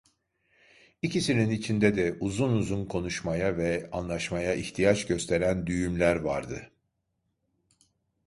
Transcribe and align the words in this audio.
İkisinin 1.01 1.49
içinde 1.49 1.95
de 1.95 2.17
uzun 2.19 2.53
uzun 2.53 2.85
konuşmaya 2.85 3.57
ve 3.57 3.89
anlaşmaya 3.91 4.53
ihtiyaç 4.55 5.07
gösteren 5.07 5.67
düğümler 5.67 6.15
vardı. 6.15 6.71